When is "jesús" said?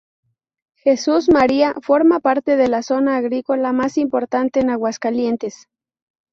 0.77-1.29